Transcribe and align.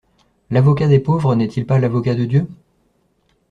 L'avocat 0.49 0.87
des 0.87 0.99
pauvres 0.99 1.35
n'est-il 1.35 1.67
pas 1.67 1.77
l'avocat 1.77 2.15
de 2.15 2.25
Dieu? 2.25 2.47